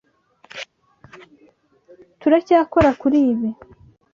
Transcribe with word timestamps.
Turacyakora 2.19 2.89
kuri 3.01 3.17
ibi. 3.31 3.49